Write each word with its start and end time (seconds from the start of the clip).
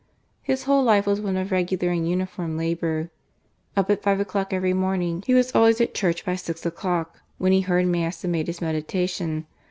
His 0.41 0.63
whole 0.63 0.81
life 0.83 1.05
was 1.05 1.21
one 1.21 1.37
of 1.37 1.51
regular 1.51 1.91
and 1.91 2.07
unifonn 2.07 2.57
labour. 2.57 3.11
Up 3.77 3.91
at 3.91 4.01
five 4.01 4.19
o'clock 4.19 4.51
every 4.51 4.73
morning, 4.73 5.21
he 5.27 5.35
was 5.35 5.51
always 5.53 5.79
at 5.79 5.93
church 5.93 6.25
by 6.25 6.35
six 6.37 6.65
o'clock, 6.65 7.19
when 7.37 7.51
he 7.51 7.61
heard 7.61 7.85
Mass 7.85 8.23
and 8.23 8.31
made 8.31 8.47
his 8.47 8.61
meditation. 8.61 9.45